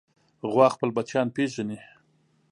غوا 0.51 0.67
خپل 0.75 0.89
بچیان 0.95 1.27
پېژني. 1.35 1.77